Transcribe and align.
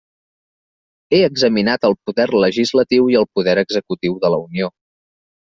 He 1.17 1.19
examinat 1.25 1.85
el 1.91 1.95
poder 2.09 2.27
legislatiu 2.45 3.13
i 3.15 3.21
el 3.23 3.31
poder 3.39 3.55
executiu 3.67 4.21
de 4.25 4.37
la 4.37 4.45
Unió. 4.49 4.73